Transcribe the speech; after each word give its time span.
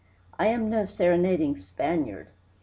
I 0.39 0.47
am 0.47 0.67
no 0.67 0.85
serenading 0.85 1.57
Spaniard." 1.57 2.29